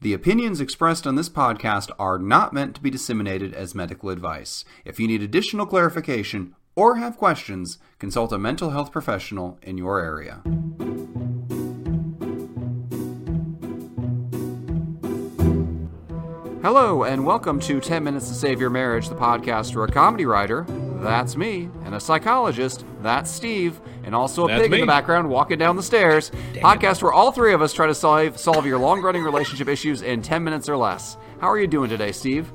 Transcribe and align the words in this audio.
The 0.00 0.14
opinions 0.14 0.60
expressed 0.60 1.08
on 1.08 1.16
this 1.16 1.28
podcast 1.28 1.90
are 1.98 2.20
not 2.20 2.52
meant 2.52 2.76
to 2.76 2.80
be 2.80 2.88
disseminated 2.88 3.52
as 3.52 3.74
medical 3.74 4.10
advice. 4.10 4.64
If 4.84 5.00
you 5.00 5.08
need 5.08 5.24
additional 5.24 5.66
clarification 5.66 6.54
or 6.76 6.98
have 6.98 7.16
questions, 7.16 7.78
consult 7.98 8.32
a 8.32 8.38
mental 8.38 8.70
health 8.70 8.92
professional 8.92 9.58
in 9.60 9.76
your 9.76 9.98
area. 9.98 10.40
Hello, 16.62 17.02
and 17.02 17.26
welcome 17.26 17.58
to 17.58 17.80
10 17.80 18.04
Minutes 18.04 18.28
to 18.28 18.34
Save 18.34 18.60
Your 18.60 18.70
Marriage, 18.70 19.08
the 19.08 19.16
podcast 19.16 19.74
where 19.74 19.86
a 19.86 19.90
comedy 19.90 20.26
writer, 20.26 20.64
that's 21.00 21.36
me, 21.36 21.68
and 21.84 21.94
a 21.94 22.00
psychologist, 22.00 22.84
that's 23.02 23.30
Steve, 23.30 23.80
and 24.04 24.14
also 24.14 24.44
a 24.44 24.48
That's 24.48 24.62
pig 24.62 24.72
in 24.72 24.80
the 24.80 24.86
background 24.86 25.28
walking 25.28 25.58
down 25.58 25.76
the 25.76 25.82
stairs. 25.82 26.30
podcast 26.54 27.02
where 27.02 27.12
all 27.12 27.30
three 27.32 27.52
of 27.52 27.62
us 27.62 27.72
try 27.72 27.86
to 27.86 27.94
solve, 27.94 28.38
solve 28.38 28.66
your 28.66 28.78
long 28.78 29.00
running 29.02 29.22
relationship 29.22 29.68
issues 29.68 30.02
in 30.02 30.22
10 30.22 30.42
minutes 30.44 30.68
or 30.68 30.76
less. 30.76 31.16
How 31.40 31.48
are 31.50 31.58
you 31.58 31.66
doing 31.66 31.88
today, 31.90 32.12
Steve? 32.12 32.50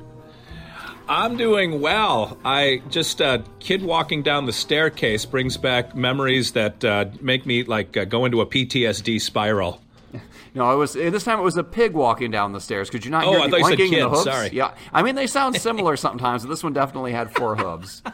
I'm 1.08 1.36
doing 1.36 1.82
well. 1.82 2.38
I 2.46 2.82
just 2.90 3.22
uh, 3.22 3.40
kid 3.60 3.84
walking 3.84 4.24
down 4.24 4.46
the 4.46 4.54
staircase 4.54 5.26
brings 5.26 5.58
back 5.58 5.96
memories 5.96 6.54
that 6.54 6.84
uh, 6.84 7.06
make 7.22 7.46
me 7.46 7.64
like 7.64 7.98
uh, 7.98 8.06
go 8.06 8.24
into 8.26 8.40
a 8.42 8.46
PTSD 8.46 9.20
spiral. 9.22 9.80
No, 10.56 10.72
it 10.72 10.76
was 10.76 10.96
eh, 10.96 11.10
this 11.10 11.24
time. 11.24 11.40
It 11.40 11.42
was 11.42 11.58
a 11.58 11.64
pig 11.64 11.94
walking 11.94 12.30
down 12.30 12.52
the 12.52 12.62
stairs. 12.62 12.92
Could 12.92 13.04
you 13.04 13.10
not 13.10 13.24
Oh, 13.24 13.32
hear 13.32 13.40
I 13.40 13.46
the 13.48 13.50
thought 13.50 13.58
you 13.58 13.66
said 13.70 13.76
clanking 13.78 13.98
in 13.98 14.04
the 14.12 14.16
kid. 14.18 14.24
Sorry. 14.24 14.50
Yeah, 14.54 14.76
I 14.94 15.02
mean 15.02 15.16
they 15.16 15.26
sound 15.26 15.56
similar 15.56 15.98
sometimes, 15.98 16.44
but 16.44 16.50
this 16.50 16.64
one 16.64 16.74
definitely 16.74 17.12
had 17.12 17.32
four 17.36 17.56
hooves. 17.56 18.04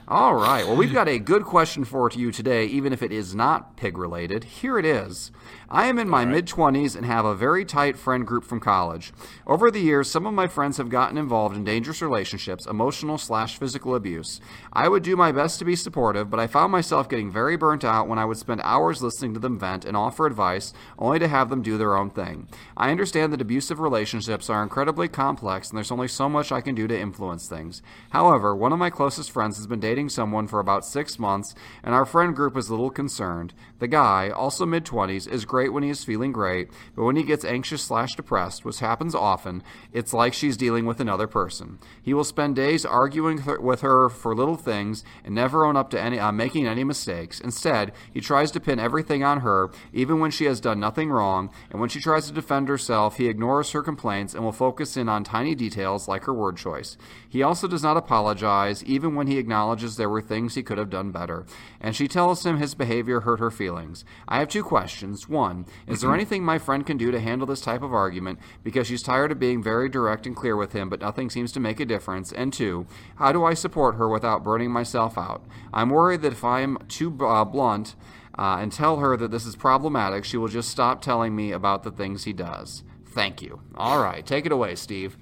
All 0.11 0.35
right. 0.35 0.67
Well, 0.67 0.75
we've 0.75 0.91
got 0.91 1.07
a 1.07 1.19
good 1.19 1.45
question 1.45 1.85
for 1.85 2.09
you 2.13 2.33
today, 2.33 2.65
even 2.65 2.91
if 2.91 3.01
it 3.01 3.13
is 3.13 3.33
not 3.33 3.77
pig 3.77 3.97
related. 3.97 4.43
Here 4.43 4.77
it 4.77 4.83
is. 4.83 5.31
I 5.69 5.85
am 5.85 5.97
in 5.97 6.09
my 6.09 6.25
mid 6.25 6.47
20s 6.47 6.97
and 6.97 7.05
have 7.05 7.23
a 7.23 7.33
very 7.33 7.63
tight 7.63 7.97
friend 7.97 8.27
group 8.27 8.43
from 8.43 8.59
college. 8.59 9.13
Over 9.47 9.71
the 9.71 9.79
years, 9.79 10.11
some 10.11 10.25
of 10.25 10.33
my 10.33 10.47
friends 10.47 10.75
have 10.75 10.89
gotten 10.89 11.17
involved 11.17 11.55
in 11.55 11.63
dangerous 11.63 12.01
relationships, 12.01 12.67
emotional 12.67 13.17
slash 13.17 13.57
physical 13.57 13.95
abuse. 13.95 14.41
I 14.73 14.89
would 14.89 15.01
do 15.01 15.15
my 15.15 15.31
best 15.31 15.59
to 15.59 15.65
be 15.65 15.77
supportive, 15.77 16.29
but 16.29 16.41
I 16.41 16.47
found 16.47 16.73
myself 16.73 17.07
getting 17.07 17.31
very 17.31 17.55
burnt 17.55 17.85
out 17.85 18.09
when 18.09 18.19
I 18.19 18.25
would 18.25 18.35
spend 18.35 18.59
hours 18.65 19.01
listening 19.01 19.33
to 19.35 19.39
them 19.39 19.57
vent 19.57 19.85
and 19.85 19.95
offer 19.95 20.25
advice, 20.25 20.73
only 20.99 21.19
to 21.19 21.29
have 21.29 21.49
them 21.49 21.61
do 21.61 21.77
their 21.77 21.95
own 21.95 22.09
thing. 22.09 22.49
I 22.75 22.91
understand 22.91 23.31
that 23.31 23.39
abusive 23.39 23.79
relationships 23.79 24.49
are 24.49 24.61
incredibly 24.61 25.07
complex 25.07 25.69
and 25.69 25.77
there's 25.77 25.89
only 25.89 26.09
so 26.09 26.27
much 26.27 26.51
I 26.51 26.59
can 26.59 26.75
do 26.75 26.85
to 26.89 26.99
influence 26.99 27.47
things. 27.47 27.81
However, 28.09 28.53
one 28.53 28.73
of 28.73 28.79
my 28.79 28.89
closest 28.89 29.31
friends 29.31 29.55
has 29.55 29.67
been 29.67 29.79
dating 29.79 30.00
someone 30.09 30.47
for 30.47 30.59
about 30.59 30.85
six 30.85 31.19
months, 31.19 31.55
and 31.83 31.93
our 31.93 32.05
friend 32.05 32.35
group 32.35 32.55
is 32.57 32.69
a 32.69 32.71
little 32.71 32.89
concerned. 32.89 33.53
The 33.79 33.87
guy, 33.87 34.29
also 34.29 34.65
mid 34.65 34.85
20s, 34.85 35.27
is 35.27 35.45
great 35.45 35.73
when 35.73 35.83
he 35.83 35.89
is 35.89 36.03
feeling 36.03 36.31
great, 36.31 36.69
but 36.95 37.03
when 37.03 37.15
he 37.15 37.23
gets 37.23 37.43
anxious 37.43 37.81
slash 37.81 38.15
depressed, 38.15 38.63
which 38.63 38.79
happens 38.79 39.15
often, 39.15 39.63
it's 39.91 40.13
like 40.13 40.33
she's 40.33 40.57
dealing 40.57 40.85
with 40.85 40.99
another 40.99 41.27
person. 41.27 41.79
He 42.01 42.13
will 42.13 42.23
spend 42.23 42.55
days 42.55 42.85
arguing 42.85 43.43
th- 43.43 43.59
with 43.59 43.81
her 43.81 44.09
for 44.09 44.35
little 44.35 44.55
things 44.55 45.03
and 45.23 45.33
never 45.33 45.65
own 45.65 45.75
up 45.75 45.89
to 45.91 46.01
any 46.01 46.19
uh, 46.19 46.31
making 46.31 46.67
any 46.67 46.83
mistakes. 46.83 47.39
Instead, 47.39 47.91
he 48.13 48.21
tries 48.21 48.51
to 48.51 48.59
pin 48.59 48.79
everything 48.79 49.23
on 49.23 49.41
her, 49.41 49.71
even 49.93 50.19
when 50.19 50.31
she 50.31 50.45
has 50.45 50.59
done 50.59 50.79
nothing 50.79 51.09
wrong, 51.09 51.49
and 51.69 51.79
when 51.79 51.89
she 51.89 51.99
tries 51.99 52.27
to 52.27 52.33
defend 52.33 52.67
herself, 52.67 53.17
he 53.17 53.27
ignores 53.27 53.71
her 53.71 53.81
complaints 53.81 54.33
and 54.33 54.43
will 54.43 54.51
focus 54.51 54.97
in 54.97 55.09
on 55.09 55.23
tiny 55.23 55.55
details 55.55 56.07
like 56.07 56.25
her 56.25 56.33
word 56.33 56.57
choice. 56.57 56.97
He 57.27 57.43
also 57.43 57.67
does 57.67 57.83
not 57.83 57.97
apologize, 57.97 58.83
even 58.83 59.15
when 59.15 59.27
he 59.27 59.37
acknowledges 59.37 59.90
there 59.97 60.09
were 60.09 60.21
things 60.21 60.55
he 60.55 60.63
could 60.63 60.77
have 60.77 60.89
done 60.89 61.11
better. 61.11 61.45
And 61.79 61.95
she 61.95 62.07
tells 62.07 62.45
him 62.45 62.57
his 62.57 62.75
behavior 62.75 63.21
hurt 63.21 63.39
her 63.39 63.51
feelings. 63.51 64.03
I 64.27 64.39
have 64.39 64.49
two 64.49 64.63
questions. 64.63 65.27
One, 65.27 65.65
is 65.87 66.01
there 66.01 66.13
anything 66.13 66.43
my 66.43 66.57
friend 66.57 66.85
can 66.85 66.97
do 66.97 67.11
to 67.11 67.19
handle 67.19 67.47
this 67.47 67.61
type 67.61 67.81
of 67.81 67.93
argument 67.93 68.39
because 68.63 68.87
she's 68.87 69.03
tired 69.03 69.31
of 69.31 69.39
being 69.39 69.63
very 69.63 69.89
direct 69.89 70.25
and 70.25 70.35
clear 70.35 70.55
with 70.55 70.73
him, 70.73 70.89
but 70.89 71.01
nothing 71.01 71.29
seems 71.29 71.51
to 71.53 71.59
make 71.59 71.79
a 71.79 71.85
difference? 71.85 72.31
And 72.31 72.51
two, 72.51 72.87
how 73.15 73.31
do 73.31 73.43
I 73.43 73.53
support 73.53 73.95
her 73.95 74.07
without 74.07 74.43
burning 74.43 74.71
myself 74.71 75.17
out? 75.17 75.43
I'm 75.73 75.89
worried 75.89 76.21
that 76.21 76.33
if 76.33 76.43
I'm 76.43 76.77
too 76.87 77.17
uh, 77.25 77.45
blunt, 77.45 77.95
uh, 78.37 78.57
and 78.59 78.71
tell 78.71 78.97
her 78.97 79.17
that 79.17 79.29
this 79.29 79.45
is 79.45 79.55
problematic, 79.55 80.23
she 80.25 80.37
will 80.37 80.47
just 80.47 80.69
stop 80.69 81.01
telling 81.01 81.35
me 81.35 81.51
about 81.51 81.83
the 81.83 81.91
things 81.91 82.23
he 82.23 82.33
does. 82.33 82.83
Thank 83.05 83.41
you. 83.41 83.61
All 83.75 84.01
right, 84.01 84.25
take 84.25 84.45
it 84.45 84.51
away, 84.51 84.75
Steve. 84.75 85.17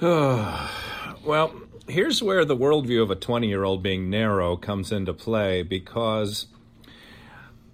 Well, 1.24 1.54
here's 1.88 2.22
where 2.22 2.44
the 2.44 2.56
worldview 2.56 3.02
of 3.02 3.10
a 3.10 3.16
20 3.16 3.48
year 3.48 3.64
old 3.64 3.82
being 3.82 4.10
narrow 4.10 4.56
comes 4.56 4.92
into 4.92 5.12
play 5.12 5.62
because 5.62 6.46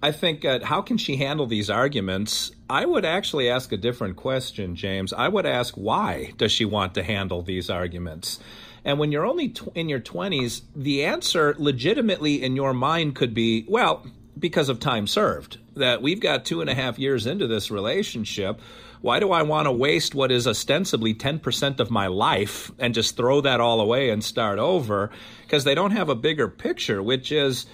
I 0.03 0.11
think 0.11 0.43
uh, 0.43 0.63
how 0.63 0.81
can 0.81 0.97
she 0.97 1.17
handle 1.17 1.45
these 1.45 1.69
arguments? 1.69 2.51
I 2.69 2.85
would 2.85 3.05
actually 3.05 3.49
ask 3.49 3.71
a 3.71 3.77
different 3.77 4.15
question, 4.15 4.75
James. 4.75 5.13
I 5.13 5.27
would 5.27 5.45
ask 5.45 5.75
why 5.75 6.33
does 6.37 6.51
she 6.51 6.65
want 6.65 6.95
to 6.95 7.03
handle 7.03 7.43
these 7.43 7.69
arguments? 7.69 8.39
And 8.83 8.97
when 8.97 9.11
you're 9.11 9.25
only 9.25 9.49
tw- 9.49 9.69
in 9.75 9.89
your 9.89 9.99
20s, 9.99 10.61
the 10.75 11.05
answer 11.05 11.55
legitimately 11.57 12.41
in 12.41 12.55
your 12.55 12.73
mind 12.73 13.15
could 13.15 13.35
be, 13.35 13.63
well, 13.67 14.05
because 14.37 14.69
of 14.69 14.79
time 14.79 15.05
served. 15.05 15.59
That 15.75 16.01
we've 16.01 16.19
got 16.19 16.45
two 16.45 16.61
and 16.61 16.69
a 16.69 16.73
half 16.73 16.97
years 16.97 17.27
into 17.27 17.45
this 17.45 17.69
relationship. 17.69 18.59
Why 19.01 19.19
do 19.19 19.31
I 19.31 19.41
want 19.41 19.65
to 19.65 19.71
waste 19.71 20.13
what 20.13 20.31
is 20.31 20.47
ostensibly 20.47 21.15
10% 21.15 21.79
of 21.79 21.89
my 21.89 22.05
life 22.05 22.71
and 22.77 22.93
just 22.93 23.17
throw 23.17 23.41
that 23.41 23.59
all 23.59 23.81
away 23.81 24.11
and 24.11 24.23
start 24.23 24.59
over? 24.59 25.09
Because 25.41 25.63
they 25.63 25.73
don't 25.73 25.91
have 25.91 26.07
a 26.07 26.15
bigger 26.15 26.47
picture, 26.47 27.01
which 27.01 27.31
is 27.31 27.65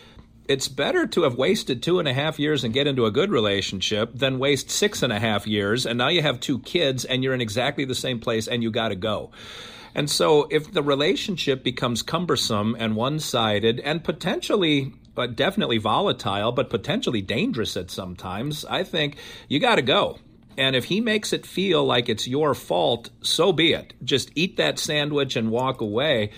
it's 0.48 0.70
better 0.70 1.06
to 1.08 1.24
have 1.24 1.36
wasted 1.36 1.84
two 1.84 2.00
and 2.00 2.08
a 2.08 2.14
half 2.14 2.40
years 2.40 2.64
and 2.64 2.74
get 2.74 2.88
into 2.88 3.06
a 3.06 3.12
good 3.12 3.30
relationship 3.30 4.16
than 4.16 4.40
waste 4.40 4.70
six 4.70 5.04
and 5.04 5.12
a 5.12 5.20
half 5.20 5.46
years 5.46 5.86
and 5.86 5.98
now 5.98 6.08
you 6.08 6.22
have 6.22 6.40
two 6.40 6.60
kids 6.60 7.04
and 7.04 7.22
you're 7.22 7.34
in 7.34 7.42
exactly 7.42 7.84
the 7.84 7.94
same 7.94 8.22
place 8.22 8.48
and 8.48 8.64
you 8.64 8.72
got 8.72 8.90
to 8.90 8.96
go. 8.96 9.30
And 9.94 10.10
so, 10.10 10.48
if 10.50 10.72
the 10.72 10.84
relationship 10.84 11.64
becomes 11.64 12.04
cumbersome 12.04 12.76
and 12.80 12.96
one 12.96 13.20
sided 13.20 13.80
and 13.82 14.04
potentially, 14.04 14.94
but 15.16 15.36
definitely 15.36 15.80
volatile, 15.80 16.52
but 16.52 16.70
potentially 16.70 17.22
dangerous 17.22 17.76
at 17.76 17.90
some 17.90 18.16
times, 18.16 18.64
I 18.66 18.84
think 18.84 19.18
you 19.50 19.60
got 19.60 19.76
to 19.76 19.82
go. 19.82 20.20
And 20.58 20.76
if 20.76 20.86
he 20.86 21.02
makes 21.02 21.34
it 21.34 21.46
feel 21.46 21.86
like 21.86 22.10
it's 22.10 22.28
your 22.28 22.56
fault, 22.56 23.10
so 23.22 23.54
be 23.54 23.74
it. 23.74 23.94
Just 24.04 24.32
eat 24.36 24.58
that 24.58 24.80
sandwich 24.80 25.36
and 25.36 25.52
walk 25.52 25.82
away. 25.82 26.32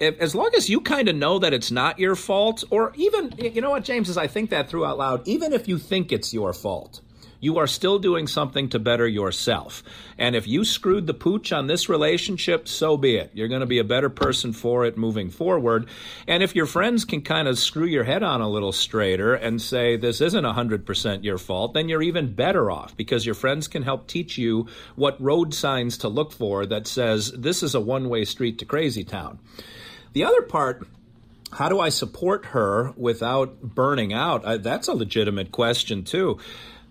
If, 0.00 0.18
as 0.18 0.34
long 0.34 0.50
as 0.56 0.68
you 0.68 0.80
kind 0.80 1.08
of 1.08 1.14
know 1.14 1.38
that 1.38 1.52
it's 1.54 1.70
not 1.70 1.98
your 1.98 2.16
fault, 2.16 2.64
or 2.70 2.92
even, 2.96 3.32
you 3.38 3.60
know 3.60 3.70
what, 3.70 3.84
James, 3.84 4.08
as 4.08 4.16
I 4.16 4.26
think 4.26 4.50
that 4.50 4.68
through 4.68 4.86
out 4.86 4.98
loud, 4.98 5.26
even 5.28 5.52
if 5.52 5.68
you 5.68 5.78
think 5.78 6.10
it's 6.10 6.34
your 6.34 6.52
fault, 6.52 7.00
you 7.40 7.58
are 7.58 7.66
still 7.66 7.98
doing 7.98 8.26
something 8.26 8.68
to 8.68 8.78
better 8.78 9.08
yourself. 9.08 9.82
And 10.18 10.36
if 10.36 10.46
you 10.46 10.64
screwed 10.64 11.06
the 11.06 11.14
pooch 11.14 11.52
on 11.52 11.66
this 11.66 11.88
relationship, 11.88 12.68
so 12.68 12.96
be 12.96 13.16
it. 13.16 13.30
You're 13.34 13.48
going 13.48 13.60
to 13.60 13.66
be 13.66 13.78
a 13.78 13.84
better 13.84 14.10
person 14.10 14.52
for 14.52 14.84
it 14.84 14.98
moving 14.98 15.30
forward. 15.30 15.88
And 16.28 16.42
if 16.42 16.54
your 16.54 16.66
friends 16.66 17.04
can 17.04 17.22
kind 17.22 17.48
of 17.48 17.58
screw 17.58 17.86
your 17.86 18.04
head 18.04 18.22
on 18.22 18.40
a 18.40 18.48
little 18.48 18.72
straighter 18.72 19.34
and 19.34 19.60
say 19.60 19.96
this 19.96 20.20
isn't 20.20 20.44
100% 20.44 21.24
your 21.24 21.38
fault, 21.38 21.74
then 21.74 21.88
you're 21.88 22.02
even 22.02 22.34
better 22.34 22.70
off 22.70 22.96
because 22.96 23.24
your 23.24 23.34
friends 23.34 23.66
can 23.68 23.82
help 23.82 24.06
teach 24.06 24.36
you 24.36 24.66
what 24.94 25.20
road 25.20 25.54
signs 25.54 25.98
to 25.98 26.08
look 26.08 26.32
for 26.32 26.66
that 26.66 26.86
says 26.86 27.32
this 27.32 27.62
is 27.62 27.74
a 27.74 27.80
one 27.80 28.08
way 28.08 28.24
street 28.24 28.58
to 28.58 28.64
crazy 28.64 29.04
town. 29.04 29.38
The 30.12 30.24
other 30.24 30.42
part 30.42 30.86
how 31.52 31.68
do 31.68 31.80
I 31.80 31.88
support 31.88 32.46
her 32.46 32.92
without 32.96 33.60
burning 33.60 34.12
out? 34.12 34.44
Uh, 34.44 34.58
that's 34.58 34.86
a 34.86 34.92
legitimate 34.92 35.50
question, 35.50 36.04
too. 36.04 36.38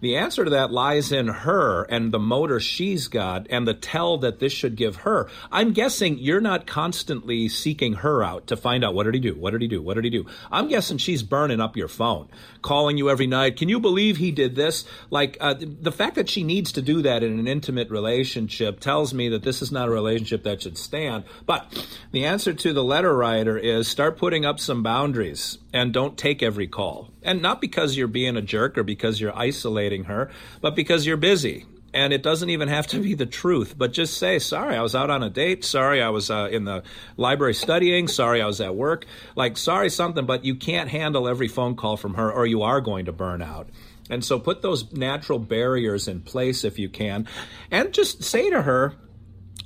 The 0.01 0.15
answer 0.15 0.45
to 0.45 0.49
that 0.51 0.71
lies 0.71 1.11
in 1.11 1.27
her 1.27 1.83
and 1.83 2.11
the 2.11 2.19
motor 2.19 2.59
she's 2.59 3.07
got 3.07 3.47
and 3.49 3.67
the 3.67 3.73
tell 3.73 4.17
that 4.19 4.39
this 4.39 4.53
should 4.53 4.75
give 4.75 4.97
her. 4.97 5.29
I'm 5.51 5.73
guessing 5.73 6.17
you're 6.17 6.39
not 6.39 6.65
constantly 6.65 7.49
seeking 7.49 7.95
her 7.95 8.23
out 8.23 8.47
to 8.47 8.55
find 8.55 8.83
out 8.83 8.93
what 8.93 9.03
did 9.03 9.13
he 9.13 9.19
do? 9.19 9.35
What 9.35 9.51
did 9.51 9.61
he 9.61 9.67
do? 9.67 9.81
What 9.81 9.95
did 9.95 10.05
he 10.05 10.09
do? 10.09 10.25
I'm 10.51 10.69
guessing 10.69 10.97
she's 10.97 11.21
burning 11.21 11.59
up 11.59 11.75
your 11.75 11.89
phone, 11.89 12.29
calling 12.61 12.97
you 12.97 13.09
every 13.09 13.27
night. 13.27 13.57
Can 13.57 13.67
you 13.67 13.79
believe 13.79 14.17
he 14.17 14.31
did 14.31 14.55
this? 14.55 14.85
Like 15.09 15.37
uh, 15.41 15.55
the 15.59 15.91
fact 15.91 16.16
that 16.16 16.29
she 16.29 16.43
needs 16.43 16.71
to 16.73 16.81
do 16.81 17.01
that 17.01 17.21
in 17.21 17.37
an 17.37 17.47
intimate 17.47 17.90
relationship 17.90 18.79
tells 18.79 19.13
me 19.13 19.28
that 19.29 19.43
this 19.43 19.61
is 19.61 19.72
not 19.72 19.90
a 19.90 19.91
relationship 19.91 20.43
that 20.43 20.61
should 20.61 20.78
stand. 20.78 21.25
But 21.45 21.85
the 22.11 22.25
answer 22.25 22.53
to 22.53 22.73
the 22.73 22.84
letter 22.84 23.16
writer 23.16 23.57
is 23.57 23.87
start 23.87 24.17
putting 24.17 24.45
up 24.45 24.59
some 24.59 24.81
boundaries 24.81 25.57
and 25.73 25.93
don't 25.93 26.17
take 26.17 26.41
every 26.41 26.67
call. 26.67 27.11
And 27.21 27.41
not 27.41 27.61
because 27.61 27.97
you're 27.97 28.07
being 28.07 28.37
a 28.37 28.41
jerk 28.41 28.77
or 28.77 28.83
because 28.83 29.19
you're 29.19 29.37
isolating 29.37 30.05
her, 30.05 30.31
but 30.61 30.75
because 30.75 31.05
you're 31.05 31.17
busy. 31.17 31.66
And 31.93 32.13
it 32.13 32.21
doesn't 32.21 32.49
even 32.51 32.67
have 32.67 32.85
to 32.87 32.99
be 32.99 33.16
the 33.16 33.25
truth, 33.25 33.75
but 33.75 33.93
just 33.93 34.17
say, 34.17 34.37
sorry, 34.37 34.75
I 34.75 34.81
was 34.81 34.95
out 34.95 35.09
on 35.09 35.23
a 35.23 35.29
date. 35.29 35.66
Sorry, 35.66 36.03
I 36.03 36.09
was 36.09 36.29
uh, 36.29 36.47
in 36.51 36.63
the 36.66 36.83
library 37.17 37.55
studying. 37.55 38.07
Sorry, 38.07 38.41
I 38.41 38.45
was 38.45 38.61
at 38.61 38.75
work. 38.75 39.05
Like, 39.35 39.57
sorry, 39.57 39.89
something, 39.89 40.25
but 40.25 40.45
you 40.45 40.55
can't 40.55 40.89
handle 40.89 41.27
every 41.27 41.47
phone 41.47 41.75
call 41.75 41.97
from 41.97 42.13
her 42.13 42.31
or 42.31 42.45
you 42.45 42.61
are 42.61 42.79
going 42.79 43.05
to 43.05 43.11
burn 43.11 43.41
out. 43.41 43.69
And 44.09 44.23
so 44.23 44.39
put 44.39 44.61
those 44.61 44.91
natural 44.91 45.39
barriers 45.39 46.07
in 46.07 46.21
place 46.21 46.63
if 46.63 46.79
you 46.79 46.89
can. 46.89 47.27
And 47.71 47.93
just 47.93 48.23
say 48.23 48.49
to 48.49 48.61
her, 48.61 48.93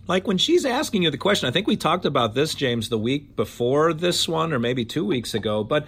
like 0.07 0.27
when 0.27 0.38
she's 0.38 0.65
asking 0.65 1.03
you 1.03 1.11
the 1.11 1.17
question, 1.17 1.47
I 1.47 1.51
think 1.51 1.67
we 1.67 1.77
talked 1.77 2.05
about 2.05 2.33
this, 2.33 2.53
James, 2.53 2.89
the 2.89 2.97
week 2.97 3.35
before 3.35 3.94
this 3.94 4.27
one, 4.27 4.51
or 4.51 4.59
maybe 4.59 4.83
two 4.83 5.05
weeks 5.05 5.33
ago, 5.33 5.63
but 5.63 5.88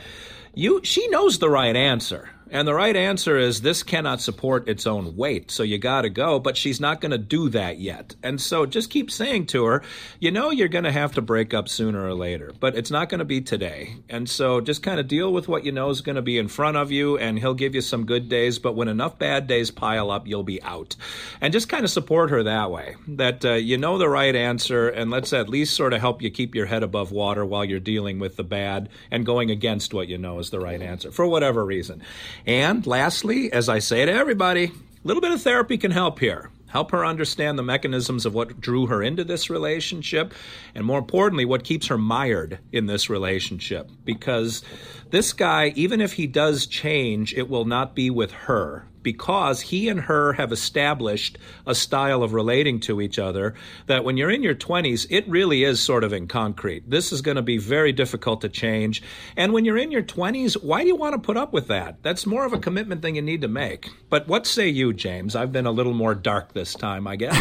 you 0.55 0.81
she 0.83 1.07
knows 1.09 1.39
the 1.39 1.49
right 1.49 1.75
answer. 1.75 2.29
And 2.55 2.65
the 2.65 2.73
right 2.73 2.95
answer 2.95 3.37
is 3.37 3.59
this 3.59 3.83
cannot 3.83 4.21
support 4.21 4.69
its 4.69 4.87
own 4.87 5.17
weight, 5.17 5.51
so 5.51 5.61
you 5.61 5.77
got 5.77 6.03
to 6.03 6.09
go, 6.09 6.39
but 6.39 6.55
she's 6.55 6.79
not 6.79 7.01
going 7.01 7.11
to 7.11 7.17
do 7.17 7.49
that 7.49 7.79
yet. 7.79 8.15
And 8.23 8.39
so 8.39 8.65
just 8.65 8.89
keep 8.89 9.11
saying 9.11 9.47
to 9.47 9.65
her, 9.65 9.83
you 10.21 10.31
know, 10.31 10.51
you're 10.51 10.69
going 10.69 10.85
to 10.85 10.91
have 10.93 11.11
to 11.15 11.21
break 11.21 11.53
up 11.53 11.67
sooner 11.67 12.05
or 12.05 12.13
later, 12.13 12.53
but 12.57 12.77
it's 12.77 12.89
not 12.89 13.09
going 13.09 13.19
to 13.19 13.25
be 13.25 13.41
today. 13.41 13.97
And 14.07 14.29
so 14.29 14.61
just 14.61 14.83
kind 14.83 15.01
of 15.01 15.09
deal 15.09 15.33
with 15.33 15.49
what 15.49 15.65
you 15.65 15.73
know 15.73 15.89
is 15.89 15.99
going 15.99 16.15
to 16.15 16.21
be 16.21 16.37
in 16.37 16.47
front 16.47 16.77
of 16.77 16.93
you, 16.93 17.17
and 17.17 17.37
he'll 17.37 17.55
give 17.55 17.75
you 17.75 17.81
some 17.81 18.05
good 18.05 18.29
days, 18.29 18.57
but 18.57 18.73
when 18.73 18.87
enough 18.87 19.19
bad 19.19 19.47
days 19.47 19.69
pile 19.69 20.09
up, 20.09 20.25
you'll 20.25 20.43
be 20.43 20.63
out. 20.63 20.95
And 21.41 21.51
just 21.51 21.67
kind 21.67 21.83
of 21.83 21.91
support 21.91 22.29
her 22.29 22.43
that 22.43 22.71
way, 22.71 22.95
that 23.09 23.43
uh, 23.43 23.55
you 23.55 23.77
know 23.77 23.97
the 23.97 24.07
right 24.07 24.33
answer, 24.33 24.87
and 24.87 25.11
let's 25.11 25.33
at 25.33 25.49
least 25.49 25.75
sort 25.75 25.91
of 25.91 25.99
help 25.99 26.21
you 26.21 26.31
keep 26.31 26.55
your 26.55 26.67
head 26.67 26.83
above 26.83 27.11
water 27.11 27.45
while 27.45 27.65
you're 27.65 27.81
dealing 27.81 28.17
with 28.17 28.37
the 28.37 28.45
bad 28.45 28.87
and 29.11 29.25
going 29.25 29.51
against 29.51 29.93
what 29.93 30.07
you 30.07 30.17
know 30.17 30.39
is 30.39 30.51
the 30.51 30.59
right 30.61 30.81
answer 30.81 31.11
for 31.11 31.27
whatever 31.27 31.65
reason. 31.65 32.01
And 32.45 32.85
lastly, 32.85 33.51
as 33.51 33.69
I 33.69 33.79
say 33.79 34.05
to 34.05 34.11
everybody, 34.11 34.65
a 34.65 34.71
little 35.07 35.21
bit 35.21 35.31
of 35.31 35.41
therapy 35.41 35.77
can 35.77 35.91
help 35.91 36.19
here. 36.19 36.49
Help 36.67 36.91
her 36.91 37.05
understand 37.05 37.57
the 37.57 37.63
mechanisms 37.63 38.25
of 38.25 38.33
what 38.33 38.59
drew 38.59 38.87
her 38.87 39.01
into 39.01 39.23
this 39.23 39.49
relationship, 39.49 40.33
and 40.75 40.85
more 40.85 40.99
importantly, 40.99 41.45
what 41.45 41.63
keeps 41.63 41.87
her 41.87 41.97
mired 41.97 42.59
in 42.71 42.85
this 42.85 43.09
relationship. 43.09 43.89
Because 44.03 44.61
this 45.09 45.31
guy, 45.31 45.71
even 45.75 46.01
if 46.01 46.13
he 46.13 46.27
does 46.27 46.65
change, 46.65 47.33
it 47.33 47.49
will 47.49 47.65
not 47.65 47.95
be 47.95 48.09
with 48.09 48.31
her 48.31 48.85
because 49.05 49.61
he 49.61 49.87
and 49.87 50.01
her 50.01 50.33
have 50.33 50.51
established 50.51 51.37
a 51.67 51.75
style 51.75 52.23
of 52.23 52.33
relating 52.33 52.79
to 52.81 52.99
each 52.99 53.19
other 53.19 53.53
that 53.85 54.03
when 54.03 54.17
you're 54.17 54.31
in 54.31 54.41
your 54.41 54.55
20s, 54.55 55.05
it 55.11 55.25
really 55.29 55.63
is 55.63 55.79
sort 55.79 56.03
of 56.03 56.11
in 56.11 56.27
concrete. 56.27 56.89
This 56.89 57.13
is 57.13 57.21
going 57.21 57.37
to 57.37 57.43
be 57.43 57.59
very 57.59 57.93
difficult 57.93 58.41
to 58.41 58.49
change. 58.49 59.03
And 59.37 59.53
when 59.53 59.63
you're 59.63 59.77
in 59.77 59.91
your 59.91 60.03
20s, 60.03 60.61
why 60.61 60.81
do 60.81 60.87
you 60.87 60.95
want 60.95 61.13
to 61.13 61.19
put 61.19 61.37
up 61.37 61.53
with 61.53 61.67
that? 61.67 62.01
That's 62.01 62.25
more 62.25 62.45
of 62.45 62.53
a 62.53 62.57
commitment 62.57 63.03
than 63.03 63.13
you 63.13 63.21
need 63.21 63.41
to 63.41 63.47
make. 63.47 63.89
But 64.09 64.27
what 64.27 64.47
say 64.47 64.67
you, 64.67 64.91
James? 64.91 65.35
I've 65.35 65.51
been 65.51 65.67
a 65.67 65.71
little 65.71 65.93
more 65.93 66.15
dark 66.15 66.53
this 66.53 66.73
time, 66.73 67.05
I 67.07 67.15
guess. 67.15 67.37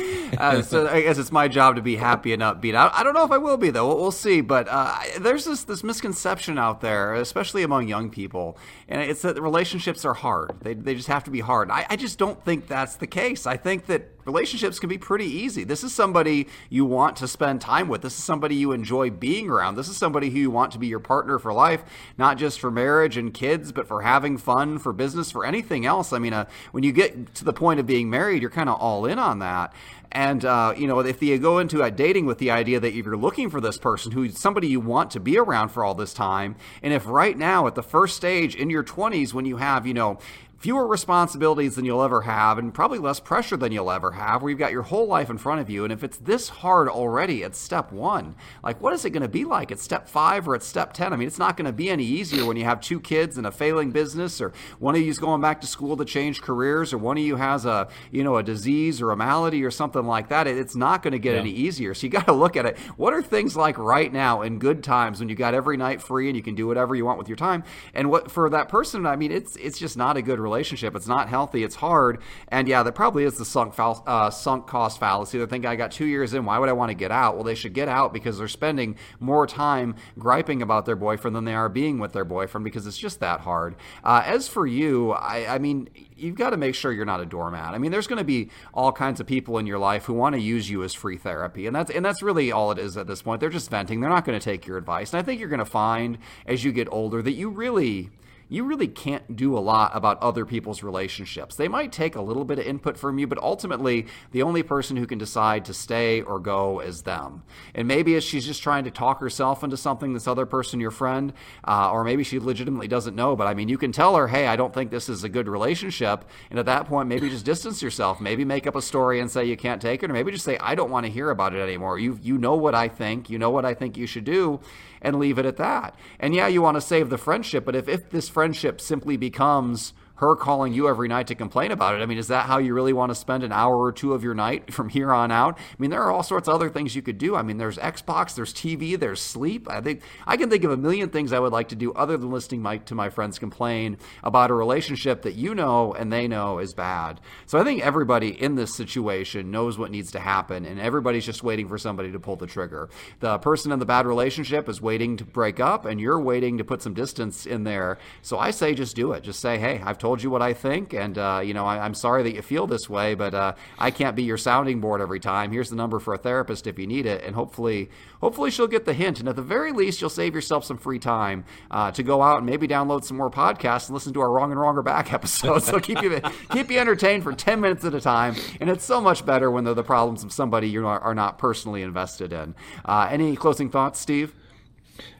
uh, 0.38 0.62
so 0.62 0.88
I 0.88 1.02
guess 1.02 1.18
it's 1.18 1.32
my 1.32 1.48
job 1.48 1.76
to 1.76 1.82
be 1.82 1.96
happy 1.96 2.32
and 2.32 2.42
upbeat. 2.42 2.74
I, 2.74 2.90
I 2.92 3.02
don't 3.02 3.14
know 3.14 3.24
if 3.24 3.30
I 3.30 3.38
will 3.38 3.56
be 3.56 3.70
though. 3.70 3.88
We'll, 3.88 3.96
we'll 3.98 4.10
see. 4.10 4.40
But 4.40 4.68
uh, 4.68 4.98
there's 5.20 5.44
this 5.44 5.64
this 5.64 5.82
misconception 5.82 6.58
out 6.58 6.80
there, 6.80 7.14
especially 7.14 7.62
among 7.62 7.88
young 7.88 8.10
people, 8.10 8.58
and 8.88 9.00
it's 9.00 9.22
that 9.22 9.40
relationships 9.40 10.04
are 10.04 10.14
hard. 10.14 10.52
They 10.60 10.74
they 10.74 10.94
just 10.94 11.08
have 11.08 11.24
to 11.24 11.30
be 11.30 11.40
hard. 11.40 11.70
I, 11.70 11.86
I 11.88 11.96
just 11.96 12.18
don't 12.18 12.42
think 12.44 12.66
that's 12.66 12.96
the 12.96 13.06
case. 13.06 13.46
I 13.46 13.56
think 13.56 13.86
that 13.86 14.08
relationships 14.28 14.78
can 14.78 14.90
be 14.90 14.98
pretty 14.98 15.24
easy. 15.24 15.64
This 15.64 15.82
is 15.82 15.94
somebody 15.94 16.48
you 16.68 16.84
want 16.84 17.16
to 17.16 17.26
spend 17.26 17.62
time 17.62 17.88
with. 17.88 18.02
This 18.02 18.18
is 18.18 18.22
somebody 18.22 18.56
you 18.56 18.72
enjoy 18.72 19.08
being 19.10 19.48
around. 19.48 19.76
This 19.76 19.88
is 19.88 19.96
somebody 19.96 20.28
who 20.28 20.38
you 20.38 20.50
want 20.50 20.70
to 20.72 20.78
be 20.78 20.86
your 20.86 21.00
partner 21.00 21.38
for 21.38 21.52
life, 21.52 21.82
not 22.18 22.36
just 22.36 22.60
for 22.60 22.70
marriage 22.70 23.16
and 23.16 23.32
kids, 23.32 23.72
but 23.72 23.88
for 23.88 24.02
having 24.02 24.36
fun, 24.36 24.78
for 24.78 24.92
business, 24.92 25.30
for 25.30 25.46
anything 25.46 25.86
else. 25.86 26.12
I 26.12 26.18
mean, 26.18 26.34
uh, 26.34 26.44
when 26.72 26.84
you 26.84 26.92
get 26.92 27.34
to 27.36 27.44
the 27.44 27.54
point 27.54 27.80
of 27.80 27.86
being 27.86 28.10
married, 28.10 28.42
you're 28.42 28.50
kind 28.50 28.68
of 28.68 28.78
all 28.78 29.06
in 29.06 29.18
on 29.18 29.38
that. 29.38 29.72
And 30.10 30.44
uh, 30.44 30.74
you 30.76 30.86
know, 30.86 31.00
if 31.00 31.22
you 31.22 31.38
go 31.38 31.58
into 31.58 31.82
a 31.82 31.90
dating 31.90 32.26
with 32.26 32.38
the 32.38 32.50
idea 32.50 32.80
that 32.80 32.94
you're 32.94 33.16
looking 33.16 33.50
for 33.50 33.60
this 33.60 33.76
person 33.76 34.12
who's 34.12 34.38
somebody 34.38 34.68
you 34.68 34.80
want 34.80 35.10
to 35.12 35.20
be 35.20 35.38
around 35.38 35.68
for 35.68 35.84
all 35.84 35.94
this 35.94 36.14
time, 36.14 36.56
and 36.82 36.92
if 36.92 37.06
right 37.06 37.36
now 37.36 37.66
at 37.66 37.74
the 37.74 37.82
first 37.82 38.16
stage 38.16 38.54
in 38.54 38.70
your 38.70 38.82
20s 38.82 39.34
when 39.34 39.44
you 39.44 39.58
have, 39.58 39.86
you 39.86 39.94
know, 39.94 40.18
fewer 40.58 40.86
responsibilities 40.86 41.76
than 41.76 41.84
you'll 41.84 42.02
ever 42.02 42.22
have 42.22 42.58
and 42.58 42.74
probably 42.74 42.98
less 42.98 43.20
pressure 43.20 43.56
than 43.56 43.72
you'll 43.72 43.90
ever 43.90 44.12
have 44.12 44.42
where 44.42 44.50
you've 44.50 44.58
got 44.58 44.72
your 44.72 44.82
whole 44.82 45.06
life 45.06 45.30
in 45.30 45.38
front 45.38 45.60
of 45.60 45.70
you 45.70 45.84
and 45.84 45.92
if 45.92 46.02
it's 46.02 46.18
this 46.18 46.48
hard 46.48 46.88
already 46.88 47.44
at 47.44 47.54
step 47.54 47.92
one. 47.92 48.34
Like 48.62 48.80
what 48.80 48.92
is 48.92 49.04
it 49.04 49.10
going 49.10 49.22
to 49.22 49.28
be 49.28 49.44
like 49.44 49.70
at 49.70 49.78
step 49.78 50.08
five 50.08 50.48
or 50.48 50.54
at 50.54 50.62
step 50.62 50.92
10 50.92 51.12
i 51.12 51.16
mean 51.16 51.28
it's 51.28 51.38
not 51.38 51.56
going 51.56 51.66
to 51.66 51.72
be 51.72 51.88
any 51.88 52.04
easier 52.04 52.44
when 52.44 52.56
you 52.56 52.64
have 52.64 52.80
two 52.80 53.00
kids 53.00 53.38
and 53.38 53.46
a 53.46 53.50
failing 53.50 53.90
business 53.90 54.40
or 54.40 54.52
one 54.78 54.94
of 54.94 55.00
you's 55.00 55.18
going 55.18 55.40
back 55.40 55.60
to 55.60 55.66
school 55.66 55.96
to 55.96 56.04
change 56.04 56.42
careers 56.42 56.92
or 56.92 56.98
one 56.98 57.16
of 57.16 57.22
you 57.22 57.36
has 57.36 57.64
a 57.64 57.88
you 58.10 58.24
know 58.24 58.36
a 58.36 58.42
disease 58.42 59.00
or 59.00 59.10
a 59.10 59.16
malady 59.16 59.62
or 59.64 59.70
something 59.70 60.04
like 60.04 60.28
that. 60.28 60.46
It's 60.46 60.74
not 60.74 61.02
going 61.02 61.12
to 61.12 61.18
get 61.18 61.34
yeah. 61.34 61.40
any 61.40 61.50
easier. 61.50 61.94
So 61.94 62.06
you 62.06 62.10
got 62.10 62.26
to 62.26 62.32
look 62.32 62.56
at 62.56 62.66
it. 62.66 62.78
What 62.96 63.14
are 63.14 63.22
things 63.22 63.56
like 63.56 63.78
right 63.78 64.12
now 64.12 64.42
in 64.42 64.58
good 64.58 64.82
times 64.82 65.20
when 65.20 65.28
you 65.28 65.34
got 65.34 65.54
every 65.54 65.76
night 65.76 66.02
free 66.02 66.28
and 66.28 66.36
you 66.36 66.42
can 66.42 66.54
do 66.54 66.66
whatever 66.66 66.94
you 66.94 67.04
want 67.04 67.18
with 67.18 67.28
your 67.28 67.36
time? 67.36 67.64
And 67.94 68.10
what 68.10 68.30
for 68.30 68.48
that 68.50 68.68
person 68.68 69.06
i 69.06 69.16
mean 69.16 69.30
it's 69.30 69.56
it's 69.56 69.78
just 69.78 69.96
not 69.96 70.16
a 70.16 70.22
good 70.22 70.40
relationship. 70.48 70.96
It's 70.96 71.06
not 71.06 71.28
healthy. 71.28 71.62
It's 71.62 71.76
hard. 71.76 72.20
And 72.48 72.66
yeah, 72.66 72.82
that 72.82 72.92
probably 72.92 73.24
is 73.24 73.36
the 73.36 73.44
sunk 73.44 73.74
uh, 73.78 74.30
sunk 74.30 74.66
cost 74.66 74.98
fallacy. 74.98 75.38
They 75.38 75.46
think 75.46 75.66
I 75.66 75.76
got 75.76 75.92
two 75.92 76.06
years 76.06 76.34
in. 76.34 76.44
Why 76.44 76.58
would 76.58 76.68
I 76.68 76.72
want 76.72 76.90
to 76.90 76.94
get 76.94 77.10
out? 77.10 77.34
Well, 77.34 77.44
they 77.44 77.54
should 77.54 77.74
get 77.74 77.88
out 77.88 78.12
because 78.12 78.38
they're 78.38 78.48
spending 78.48 78.96
more 79.20 79.46
time 79.46 79.94
griping 80.18 80.62
about 80.62 80.86
their 80.86 80.96
boyfriend 80.96 81.36
than 81.36 81.44
they 81.44 81.54
are 81.54 81.68
being 81.68 81.98
with 81.98 82.12
their 82.12 82.24
boyfriend 82.24 82.64
because 82.64 82.86
it's 82.86 82.98
just 82.98 83.20
that 83.20 83.40
hard. 83.40 83.76
Uh, 84.02 84.22
as 84.24 84.48
for 84.48 84.66
you, 84.66 85.12
I, 85.12 85.54
I 85.54 85.58
mean, 85.58 85.88
you've 86.16 86.36
got 86.36 86.50
to 86.50 86.56
make 86.56 86.74
sure 86.74 86.92
you're 86.92 87.04
not 87.04 87.20
a 87.20 87.26
doormat. 87.26 87.74
I 87.74 87.78
mean, 87.78 87.92
there's 87.92 88.06
going 88.06 88.18
to 88.18 88.24
be 88.24 88.50
all 88.74 88.92
kinds 88.92 89.20
of 89.20 89.26
people 89.26 89.58
in 89.58 89.66
your 89.66 89.78
life 89.78 90.04
who 90.04 90.14
want 90.14 90.34
to 90.34 90.40
use 90.40 90.68
you 90.68 90.82
as 90.82 90.94
free 90.94 91.16
therapy, 91.16 91.66
and 91.66 91.74
that's 91.74 91.90
and 91.90 92.04
that's 92.04 92.22
really 92.22 92.50
all 92.52 92.70
it 92.70 92.78
is 92.78 92.96
at 92.96 93.06
this 93.06 93.22
point. 93.22 93.40
They're 93.40 93.50
just 93.50 93.70
venting. 93.70 94.00
They're 94.00 94.10
not 94.10 94.24
going 94.24 94.38
to 94.38 94.44
take 94.44 94.66
your 94.66 94.78
advice. 94.78 95.12
And 95.12 95.20
I 95.20 95.22
think 95.22 95.40
you're 95.40 95.48
going 95.48 95.58
to 95.58 95.64
find 95.64 96.18
as 96.46 96.64
you 96.64 96.72
get 96.72 96.88
older 96.90 97.22
that 97.22 97.32
you 97.32 97.50
really 97.50 98.10
you 98.48 98.64
really 98.64 98.88
can't 98.88 99.36
do 99.36 99.56
a 99.56 99.60
lot 99.60 99.90
about 99.94 100.20
other 100.22 100.44
people's 100.44 100.82
relationships. 100.82 101.56
They 101.56 101.68
might 101.68 101.92
take 101.92 102.16
a 102.16 102.22
little 102.22 102.44
bit 102.44 102.58
of 102.58 102.66
input 102.66 102.96
from 102.96 103.18
you, 103.18 103.26
but 103.26 103.38
ultimately, 103.38 104.06
the 104.32 104.42
only 104.42 104.62
person 104.62 104.96
who 104.96 105.06
can 105.06 105.18
decide 105.18 105.64
to 105.66 105.74
stay 105.74 106.22
or 106.22 106.38
go 106.38 106.80
is 106.80 107.02
them. 107.02 107.42
And 107.74 107.86
maybe 107.86 108.18
she's 108.20 108.46
just 108.46 108.62
trying 108.62 108.84
to 108.84 108.90
talk 108.90 109.20
herself 109.20 109.62
into 109.62 109.76
something, 109.76 110.14
this 110.14 110.26
other 110.26 110.46
person, 110.46 110.80
your 110.80 110.90
friend, 110.90 111.32
uh, 111.66 111.90
or 111.90 112.04
maybe 112.04 112.24
she 112.24 112.38
legitimately 112.38 112.88
doesn't 112.88 113.14
know. 113.14 113.36
But 113.36 113.46
I 113.46 113.54
mean, 113.54 113.68
you 113.68 113.78
can 113.78 113.92
tell 113.92 114.16
her, 114.16 114.28
hey, 114.28 114.46
I 114.46 114.56
don't 114.56 114.72
think 114.72 114.90
this 114.90 115.08
is 115.08 115.24
a 115.24 115.28
good 115.28 115.48
relationship. 115.48 116.24
And 116.50 116.58
at 116.58 116.66
that 116.66 116.86
point, 116.86 117.08
maybe 117.08 117.28
just 117.28 117.44
distance 117.44 117.82
yourself. 117.82 118.20
Maybe 118.20 118.44
make 118.44 118.66
up 118.66 118.76
a 118.76 118.82
story 118.82 119.20
and 119.20 119.30
say 119.30 119.44
you 119.44 119.56
can't 119.56 119.82
take 119.82 120.02
it, 120.02 120.10
or 120.10 120.12
maybe 120.14 120.32
just 120.32 120.44
say, 120.44 120.56
I 120.58 120.74
don't 120.74 120.90
want 120.90 121.04
to 121.04 121.12
hear 121.12 121.30
about 121.30 121.54
it 121.54 121.60
anymore. 121.60 121.98
You, 121.98 122.18
you 122.22 122.38
know 122.38 122.54
what 122.54 122.74
I 122.74 122.88
think, 122.88 123.28
you 123.28 123.38
know 123.38 123.50
what 123.50 123.64
I 123.64 123.74
think 123.74 123.96
you 123.96 124.06
should 124.06 124.24
do 124.24 124.60
and 125.02 125.18
leave 125.18 125.38
it 125.38 125.46
at 125.46 125.56
that. 125.56 125.94
And 126.18 126.34
yeah, 126.34 126.48
you 126.48 126.62
want 126.62 126.76
to 126.76 126.80
save 126.80 127.10
the 127.10 127.18
friendship, 127.18 127.64
but 127.64 127.76
if, 127.76 127.88
if 127.88 128.10
this 128.10 128.28
friendship 128.38 128.80
simply 128.80 129.16
becomes 129.16 129.92
her 130.18 130.34
calling 130.34 130.72
you 130.72 130.88
every 130.88 131.08
night 131.08 131.28
to 131.28 131.34
complain 131.34 131.70
about 131.70 131.94
it. 131.94 132.02
I 132.02 132.06
mean, 132.06 132.18
is 132.18 132.28
that 132.28 132.46
how 132.46 132.58
you 132.58 132.74
really 132.74 132.92
want 132.92 133.10
to 133.10 133.14
spend 133.14 133.44
an 133.44 133.52
hour 133.52 133.76
or 133.76 133.92
two 133.92 134.12
of 134.12 134.24
your 134.24 134.34
night 134.34 134.72
from 134.72 134.88
here 134.88 135.12
on 135.12 135.30
out? 135.30 135.58
I 135.58 135.76
mean, 135.78 135.90
there 135.90 136.02
are 136.02 136.10
all 136.10 136.22
sorts 136.22 136.48
of 136.48 136.54
other 136.54 136.68
things 136.68 136.96
you 136.96 137.02
could 137.02 137.18
do. 137.18 137.36
I 137.36 137.42
mean, 137.42 137.58
there's 137.58 137.78
Xbox, 137.78 138.34
there's 138.34 138.52
TV, 138.52 138.98
there's 138.98 139.20
sleep. 139.20 139.70
I 139.70 139.80
think 139.80 140.02
I 140.26 140.36
can 140.36 140.50
think 140.50 140.64
of 140.64 140.72
a 140.72 140.76
million 140.76 141.10
things 141.10 141.32
I 141.32 141.38
would 141.38 141.52
like 141.52 141.68
to 141.68 141.76
do 141.76 141.92
other 141.92 142.16
than 142.16 142.30
listening 142.30 142.62
my, 142.62 142.78
to 142.78 142.94
my 142.94 143.10
friends 143.10 143.38
complain 143.38 143.98
about 144.22 144.50
a 144.50 144.54
relationship 144.54 145.22
that 145.22 145.34
you 145.34 145.54
know 145.54 145.94
and 145.94 146.12
they 146.12 146.26
know 146.26 146.58
is 146.58 146.74
bad. 146.74 147.20
So 147.46 147.58
I 147.58 147.64
think 147.64 147.84
everybody 147.84 148.28
in 148.28 148.56
this 148.56 148.74
situation 148.74 149.50
knows 149.50 149.78
what 149.78 149.90
needs 149.90 150.10
to 150.12 150.20
happen, 150.20 150.64
and 150.64 150.80
everybody's 150.80 151.26
just 151.26 151.42
waiting 151.42 151.68
for 151.68 151.78
somebody 151.78 152.10
to 152.12 152.18
pull 152.18 152.36
the 152.36 152.46
trigger. 152.46 152.88
The 153.20 153.38
person 153.38 153.70
in 153.72 153.78
the 153.78 153.86
bad 153.86 154.06
relationship 154.06 154.68
is 154.68 154.82
waiting 154.82 155.16
to 155.18 155.24
break 155.24 155.60
up, 155.60 155.84
and 155.84 156.00
you're 156.00 156.20
waiting 156.20 156.58
to 156.58 156.64
put 156.64 156.82
some 156.82 156.94
distance 156.94 157.46
in 157.46 157.64
there. 157.64 157.98
So 158.22 158.38
I 158.38 158.50
say 158.50 158.74
just 158.74 158.96
do 158.96 159.12
it. 159.12 159.22
Just 159.22 159.40
say, 159.40 159.58
hey, 159.58 159.80
I've 159.84 159.98
told 159.98 160.07
told 160.08 160.22
you 160.22 160.30
what 160.30 160.40
I 160.40 160.54
think, 160.54 160.94
and 160.94 161.18
uh, 161.18 161.42
you 161.44 161.52
know 161.52 161.66
I, 161.66 161.84
am 161.84 161.92
sorry 161.92 162.22
that 162.22 162.34
you 162.34 162.40
feel 162.40 162.66
this 162.66 162.88
way, 162.88 163.14
but 163.14 163.34
uh, 163.34 163.52
I 163.78 163.90
can't 163.90 164.16
be 164.16 164.22
your 164.22 164.38
sounding 164.38 164.80
board 164.80 165.02
every 165.02 165.20
time. 165.20 165.52
Here's 165.52 165.68
the 165.68 165.76
number 165.76 165.98
for 165.98 166.14
a 166.14 166.16
therapist 166.16 166.66
if 166.66 166.78
you 166.78 166.86
need 166.86 167.04
it, 167.04 167.22
and 167.24 167.34
hopefully, 167.34 167.90
hopefully 168.22 168.50
she'll 168.50 168.68
get 168.68 168.86
the 168.86 168.94
hint, 168.94 169.20
and 169.20 169.28
at 169.28 169.36
the 169.36 169.42
very 169.42 169.70
least, 169.70 170.00
you'll 170.00 170.08
save 170.08 170.34
yourself 170.34 170.64
some 170.64 170.78
free 170.78 170.98
time 170.98 171.44
uh, 171.70 171.90
to 171.90 172.02
go 172.02 172.22
out 172.22 172.38
and 172.38 172.46
maybe 172.46 172.66
download 172.66 173.04
some 173.04 173.18
more 173.18 173.30
podcasts 173.30 173.88
and 173.88 173.94
listen 173.94 174.14
to 174.14 174.20
our 174.22 174.30
Wrong 174.30 174.50
and 174.50 174.58
Wronger 174.58 174.82
Back 174.82 175.12
episodes. 175.18 175.66
so 175.66 175.78
keep 175.78 176.00
you 176.00 176.22
keep 176.52 176.70
you 176.70 176.78
entertained 176.78 177.22
for 177.22 177.34
10 177.34 177.60
minutes 177.60 177.84
at 177.84 177.92
a 177.92 178.00
time, 178.00 178.34
and 178.62 178.70
it's 178.70 178.86
so 178.86 179.02
much 179.02 179.26
better 179.26 179.50
when 179.50 179.64
they're 179.64 179.74
the 179.74 179.84
problems 179.84 180.24
of 180.24 180.32
somebody 180.32 180.70
you 180.70 180.86
are 180.86 181.14
not 181.14 181.36
personally 181.36 181.82
invested 181.82 182.32
in. 182.32 182.54
Uh, 182.82 183.08
any 183.10 183.36
closing 183.36 183.68
thoughts, 183.68 184.00
Steve? 184.00 184.34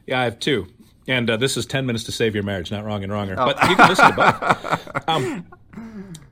Yeah, 0.07 0.21
I 0.21 0.23
have 0.23 0.39
two. 0.39 0.65
And 1.09 1.27
uh, 1.27 1.37
this 1.37 1.57
is 1.57 1.65
10 1.65 1.87
minutes 1.87 2.03
to 2.05 2.11
save 2.11 2.35
your 2.35 2.43
marriage, 2.43 2.71
not 2.71 2.85
wrong 2.85 3.03
and 3.03 3.11
wronger. 3.11 3.35
Oh. 3.35 3.47
But 3.47 3.67
you 3.67 3.75
can 3.75 3.89
listen 3.89 4.11
to 4.11 4.15
both. 4.15 4.85
Um, 5.07 5.47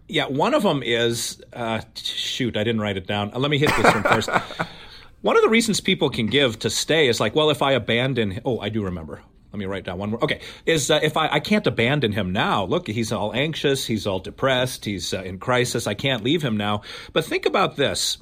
yeah, 0.08 0.26
one 0.28 0.54
of 0.54 0.62
them 0.62 0.84
is 0.84 1.42
uh, 1.52 1.82
shoot, 1.96 2.56
I 2.56 2.64
didn't 2.64 2.80
write 2.80 2.96
it 2.96 3.08
down. 3.08 3.34
Uh, 3.34 3.40
let 3.40 3.50
me 3.50 3.58
hit 3.58 3.76
this 3.76 3.92
one 3.92 4.04
first. 4.04 4.30
One 5.22 5.36
of 5.36 5.42
the 5.42 5.50
reasons 5.50 5.82
people 5.82 6.12
can 6.12 6.28
give 6.28 6.60
to 6.60 6.70
stay 6.70 7.08
is 7.08 7.20
like, 7.20 7.36
well, 7.36 7.50
if 7.50 7.64
I 7.64 7.72
abandon, 7.72 8.40
oh, 8.46 8.60
I 8.60 8.70
do 8.70 8.84
remember. 8.84 9.20
Let 9.52 9.60
me 9.60 9.66
write 9.66 9.84
down 9.84 9.98
one 9.98 10.12
more. 10.12 10.24
Okay, 10.24 10.42
is 10.68 10.92
uh, 10.92 11.00
if 11.02 11.18
I, 11.18 11.28
I 11.28 11.40
can't 11.40 11.66
abandon 11.66 12.12
him 12.12 12.32
now. 12.32 12.66
Look, 12.66 12.88
he's 12.88 13.12
all 13.12 13.34
anxious, 13.34 13.88
he's 13.88 14.06
all 14.06 14.20
depressed, 14.20 14.86
he's 14.86 15.16
uh, 15.16 15.24
in 15.24 15.40
crisis. 15.40 15.88
I 15.88 15.96
can't 15.96 16.24
leave 16.24 16.44
him 16.44 16.56
now. 16.56 16.84
But 17.14 17.26
think 17.26 17.48
about 17.48 17.78
this 17.78 18.20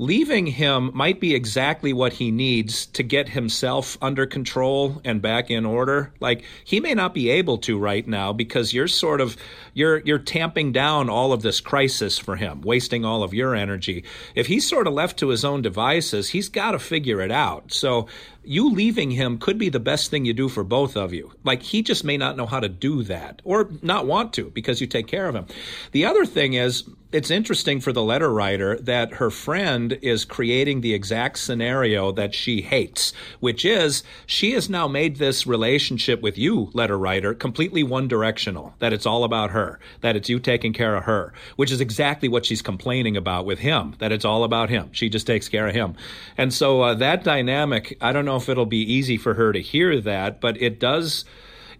leaving 0.00 0.46
him 0.46 0.90
might 0.94 1.20
be 1.20 1.34
exactly 1.34 1.92
what 1.92 2.14
he 2.14 2.30
needs 2.30 2.86
to 2.86 3.02
get 3.02 3.28
himself 3.28 3.98
under 4.00 4.24
control 4.24 4.98
and 5.04 5.20
back 5.20 5.50
in 5.50 5.66
order. 5.66 6.10
Like 6.20 6.42
he 6.64 6.80
may 6.80 6.94
not 6.94 7.12
be 7.12 7.28
able 7.28 7.58
to 7.58 7.78
right 7.78 8.08
now 8.08 8.32
because 8.32 8.72
you're 8.72 8.88
sort 8.88 9.20
of 9.20 9.36
you're 9.74 9.98
you're 9.98 10.18
tamping 10.18 10.72
down 10.72 11.10
all 11.10 11.34
of 11.34 11.42
this 11.42 11.60
crisis 11.60 12.18
for 12.18 12.36
him, 12.36 12.62
wasting 12.62 13.04
all 13.04 13.22
of 13.22 13.34
your 13.34 13.54
energy. 13.54 14.04
If 14.34 14.46
he's 14.46 14.66
sort 14.66 14.86
of 14.86 14.94
left 14.94 15.18
to 15.18 15.28
his 15.28 15.44
own 15.44 15.60
devices, 15.60 16.30
he's 16.30 16.48
got 16.48 16.70
to 16.70 16.78
figure 16.78 17.20
it 17.20 17.30
out. 17.30 17.70
So 17.70 18.08
you 18.42 18.72
leaving 18.72 19.10
him 19.10 19.36
could 19.36 19.58
be 19.58 19.68
the 19.68 19.80
best 19.80 20.10
thing 20.10 20.24
you 20.24 20.32
do 20.32 20.48
for 20.48 20.64
both 20.64 20.96
of 20.96 21.12
you. 21.12 21.30
Like 21.44 21.60
he 21.62 21.82
just 21.82 22.04
may 22.04 22.16
not 22.16 22.38
know 22.38 22.46
how 22.46 22.60
to 22.60 22.70
do 22.70 23.02
that 23.02 23.42
or 23.44 23.68
not 23.82 24.06
want 24.06 24.32
to 24.34 24.48
because 24.50 24.80
you 24.80 24.86
take 24.86 25.08
care 25.08 25.28
of 25.28 25.34
him. 25.34 25.44
The 25.92 26.06
other 26.06 26.24
thing 26.24 26.54
is 26.54 26.84
it's 27.12 27.30
interesting 27.30 27.80
for 27.80 27.92
the 27.92 28.02
letter 28.02 28.32
writer 28.32 28.78
that 28.78 29.14
her 29.14 29.30
friend 29.30 29.98
is 30.00 30.24
creating 30.24 30.80
the 30.80 30.94
exact 30.94 31.38
scenario 31.38 32.12
that 32.12 32.34
she 32.34 32.62
hates, 32.62 33.12
which 33.40 33.64
is 33.64 34.04
she 34.26 34.52
has 34.52 34.70
now 34.70 34.86
made 34.86 35.16
this 35.16 35.46
relationship 35.46 36.20
with 36.20 36.38
you, 36.38 36.70
letter 36.72 36.96
writer, 36.96 37.34
completely 37.34 37.82
one 37.82 38.06
directional, 38.06 38.74
that 38.78 38.92
it's 38.92 39.06
all 39.06 39.24
about 39.24 39.50
her, 39.50 39.80
that 40.02 40.14
it's 40.14 40.28
you 40.28 40.38
taking 40.38 40.72
care 40.72 40.94
of 40.94 41.04
her, 41.04 41.32
which 41.56 41.72
is 41.72 41.80
exactly 41.80 42.28
what 42.28 42.46
she's 42.46 42.62
complaining 42.62 43.16
about 43.16 43.44
with 43.44 43.58
him, 43.58 43.96
that 43.98 44.12
it's 44.12 44.24
all 44.24 44.44
about 44.44 44.70
him. 44.70 44.88
She 44.92 45.08
just 45.08 45.26
takes 45.26 45.48
care 45.48 45.66
of 45.66 45.74
him. 45.74 45.96
And 46.38 46.54
so 46.54 46.82
uh, 46.82 46.94
that 46.94 47.24
dynamic, 47.24 47.96
I 48.00 48.12
don't 48.12 48.24
know 48.24 48.36
if 48.36 48.48
it'll 48.48 48.66
be 48.66 48.92
easy 48.92 49.16
for 49.16 49.34
her 49.34 49.52
to 49.52 49.60
hear 49.60 50.00
that, 50.00 50.40
but 50.40 50.60
it 50.62 50.78
does 50.78 51.24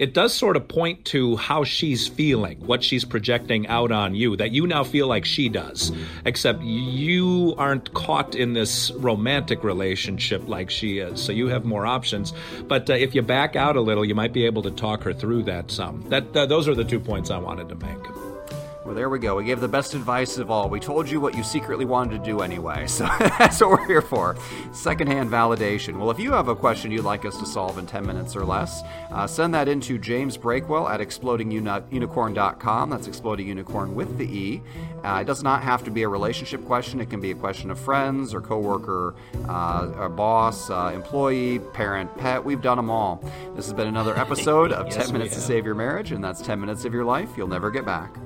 it 0.00 0.14
does 0.14 0.32
sort 0.32 0.56
of 0.56 0.66
point 0.66 1.04
to 1.04 1.36
how 1.36 1.62
she's 1.62 2.08
feeling, 2.08 2.58
what 2.66 2.82
she's 2.82 3.04
projecting 3.04 3.68
out 3.68 3.92
on 3.92 4.14
you, 4.14 4.34
that 4.34 4.50
you 4.50 4.66
now 4.66 4.82
feel 4.82 5.06
like 5.06 5.26
she 5.26 5.50
does, 5.50 5.92
except 6.24 6.62
you 6.62 7.54
aren't 7.58 7.92
caught 7.92 8.34
in 8.34 8.54
this 8.54 8.90
romantic 8.92 9.62
relationship 9.62 10.48
like 10.48 10.70
she 10.70 10.98
is. 11.00 11.20
So 11.20 11.32
you 11.32 11.48
have 11.48 11.66
more 11.66 11.84
options. 11.84 12.32
But 12.66 12.88
uh, 12.88 12.94
if 12.94 13.14
you 13.14 13.20
back 13.20 13.56
out 13.56 13.76
a 13.76 13.82
little, 13.82 14.04
you 14.04 14.14
might 14.14 14.32
be 14.32 14.46
able 14.46 14.62
to 14.62 14.70
talk 14.70 15.02
her 15.02 15.12
through 15.12 15.42
that 15.44 15.70
some. 15.70 16.02
That 16.08 16.34
uh, 16.34 16.46
those 16.46 16.66
are 16.66 16.74
the 16.74 16.84
two 16.84 16.98
points 16.98 17.30
I 17.30 17.36
wanted 17.36 17.68
to 17.68 17.74
make. 17.74 18.29
Well, 18.90 18.96
there 18.96 19.08
we 19.08 19.20
go. 19.20 19.36
We 19.36 19.44
gave 19.44 19.60
the 19.60 19.68
best 19.68 19.94
advice 19.94 20.36
of 20.36 20.50
all. 20.50 20.68
We 20.68 20.80
told 20.80 21.08
you 21.08 21.20
what 21.20 21.36
you 21.36 21.44
secretly 21.44 21.84
wanted 21.84 22.18
to 22.18 22.24
do 22.28 22.40
anyway, 22.40 22.88
so 22.88 23.04
that's 23.20 23.60
what 23.60 23.70
we're 23.70 23.86
here 23.86 24.02
for. 24.02 24.36
Secondhand 24.72 25.30
validation. 25.30 25.96
Well, 25.96 26.10
if 26.10 26.18
you 26.18 26.32
have 26.32 26.48
a 26.48 26.56
question 26.56 26.90
you'd 26.90 27.04
like 27.04 27.24
us 27.24 27.38
to 27.38 27.46
solve 27.46 27.78
in 27.78 27.86
10 27.86 28.04
minutes 28.04 28.34
or 28.34 28.44
less, 28.44 28.82
uh, 29.12 29.28
send 29.28 29.54
that 29.54 29.68
in 29.68 29.80
to 29.82 29.96
James 29.96 30.36
Breakwell 30.36 30.90
at 30.90 30.98
explodingunicorn.com. 30.98 32.90
That's 32.90 33.06
exploding 33.06 33.46
unicorn 33.46 33.94
with 33.94 34.18
the 34.18 34.24
E. 34.24 34.60
Uh, 35.04 35.18
it 35.20 35.24
does 35.24 35.44
not 35.44 35.62
have 35.62 35.84
to 35.84 35.90
be 35.92 36.02
a 36.02 36.08
relationship 36.08 36.66
question. 36.66 37.00
It 37.00 37.10
can 37.10 37.20
be 37.20 37.30
a 37.30 37.36
question 37.36 37.70
of 37.70 37.78
friends 37.78 38.34
or 38.34 38.40
coworker, 38.40 39.14
uh, 39.48 39.92
or 39.98 40.08
boss, 40.08 40.68
uh, 40.68 40.90
employee, 40.92 41.60
parent, 41.60 42.12
pet. 42.18 42.44
We've 42.44 42.60
done 42.60 42.76
them 42.76 42.90
all. 42.90 43.22
This 43.54 43.66
has 43.66 43.72
been 43.72 43.86
another 43.86 44.18
episode 44.18 44.72
of 44.72 44.86
Yes, 44.86 45.06
10 45.06 45.12
Minutes 45.12 45.36
to. 45.36 45.40
Save 45.40 45.64
Your 45.64 45.76
Marriage, 45.76 46.10
and 46.10 46.24
that's 46.24 46.42
10 46.42 46.60
minutes 46.60 46.84
of 46.84 46.92
your 46.92 47.04
life 47.04 47.28
you'll 47.36 47.46
never 47.46 47.70
get 47.70 47.86
back. 47.86 48.16